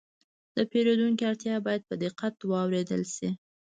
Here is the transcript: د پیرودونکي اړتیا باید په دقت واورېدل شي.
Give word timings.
د 0.55 0.57
پیرودونکي 0.71 1.23
اړتیا 1.31 1.55
باید 1.65 1.81
په 1.89 1.95
دقت 2.03 2.35
واورېدل 2.43 3.03
شي. 3.15 3.29